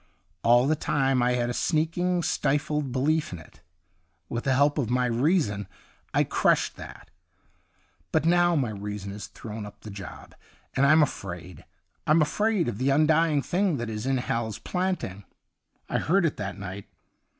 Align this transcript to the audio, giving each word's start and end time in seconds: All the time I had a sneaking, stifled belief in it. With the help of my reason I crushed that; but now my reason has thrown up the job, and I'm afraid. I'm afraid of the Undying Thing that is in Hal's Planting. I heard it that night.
All 0.41 0.65
the 0.65 0.75
time 0.75 1.21
I 1.21 1.33
had 1.33 1.51
a 1.51 1.53
sneaking, 1.53 2.23
stifled 2.23 2.91
belief 2.91 3.31
in 3.31 3.37
it. 3.37 3.61
With 4.29 4.45
the 4.45 4.55
help 4.55 4.79
of 4.79 4.89
my 4.89 5.05
reason 5.05 5.67
I 6.11 6.23
crushed 6.23 6.75
that; 6.77 7.11
but 8.11 8.25
now 8.25 8.55
my 8.55 8.71
reason 8.71 9.11
has 9.11 9.27
thrown 9.27 9.63
up 9.63 9.81
the 9.81 9.91
job, 9.91 10.33
and 10.75 10.87
I'm 10.87 11.03
afraid. 11.03 11.65
I'm 12.07 12.23
afraid 12.23 12.67
of 12.67 12.79
the 12.79 12.89
Undying 12.89 13.43
Thing 13.43 13.77
that 13.77 13.91
is 13.91 14.07
in 14.07 14.17
Hal's 14.17 14.57
Planting. 14.57 15.23
I 15.87 15.99
heard 15.99 16.25
it 16.25 16.37
that 16.37 16.57
night. 16.57 16.87